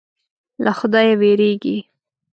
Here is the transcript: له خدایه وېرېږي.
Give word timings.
له 0.63 0.71
خدایه 0.79 1.13
وېرېږي. 1.21 1.77